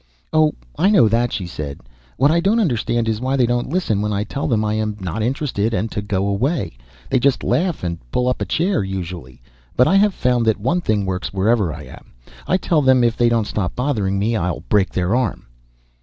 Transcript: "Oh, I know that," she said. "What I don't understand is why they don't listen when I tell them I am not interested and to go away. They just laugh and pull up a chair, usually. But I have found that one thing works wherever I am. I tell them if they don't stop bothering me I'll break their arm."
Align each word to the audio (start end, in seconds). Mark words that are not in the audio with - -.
"Oh, 0.33 0.53
I 0.79 0.89
know 0.89 1.07
that," 1.07 1.31
she 1.31 1.45
said. 1.45 1.81
"What 2.17 2.31
I 2.31 2.39
don't 2.39 2.59
understand 2.59 3.07
is 3.07 3.21
why 3.21 3.35
they 3.35 3.45
don't 3.45 3.69
listen 3.69 4.01
when 4.01 4.11
I 4.11 4.23
tell 4.23 4.47
them 4.47 4.65
I 4.65 4.73
am 4.73 4.97
not 4.99 5.21
interested 5.21 5.75
and 5.75 5.91
to 5.91 6.01
go 6.01 6.25
away. 6.27 6.75
They 7.11 7.19
just 7.19 7.43
laugh 7.43 7.83
and 7.83 7.99
pull 8.11 8.27
up 8.27 8.41
a 8.41 8.45
chair, 8.45 8.83
usually. 8.83 9.43
But 9.77 9.87
I 9.87 9.97
have 9.97 10.15
found 10.15 10.43
that 10.47 10.59
one 10.59 10.81
thing 10.81 11.05
works 11.05 11.31
wherever 11.31 11.71
I 11.71 11.83
am. 11.83 12.13
I 12.47 12.57
tell 12.57 12.81
them 12.81 13.03
if 13.03 13.15
they 13.15 13.29
don't 13.29 13.45
stop 13.45 13.75
bothering 13.75 14.17
me 14.17 14.35
I'll 14.35 14.61
break 14.69 14.89
their 14.89 15.15
arm." 15.15 15.45